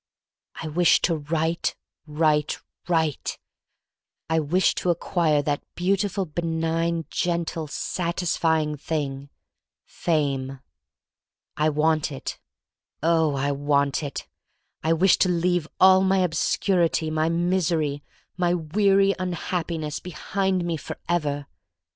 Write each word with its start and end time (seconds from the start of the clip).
I 0.55 0.67
wish 0.67 0.99
to 1.03 1.15
write, 1.15 1.75
write, 2.07 2.57
write! 2.87 3.37
I 4.31 4.39
wish 4.39 4.73
to 4.81 4.89
acquire 4.89 5.43
that 5.43 5.61
beautiful. 5.75 6.25
14 6.25 6.33
THE 6.33 6.41
STORY 6.41 6.47
OF 6.47 6.57
MARY 6.57 6.61
MAC 6.63 6.81
LANE 6.81 6.91
benign, 7.01 7.05
gentle, 7.11 7.67
satisfying 7.67 8.77
thing— 8.77 9.29
Fame. 9.85 10.59
I 11.55 11.69
want 11.69 12.11
it— 12.11 12.39
oh, 13.03 13.35
I 13.35 13.51
want 13.51 14.01
it! 14.01 14.27
I 14.83 14.91
wish 14.91 15.19
to 15.19 15.29
leave 15.29 15.67
all 15.79 16.01
my 16.01 16.17
obscurity, 16.21 17.11
my 17.11 17.29
misery— 17.29 18.01
my 18.39 18.55
weary 18.55 19.13
unhappiness— 19.19 19.99
behind 19.99 20.65
me 20.65 20.77
forever. 20.77 21.45